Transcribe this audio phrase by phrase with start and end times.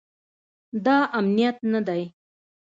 [0.85, 2.03] دا امنیت نه دی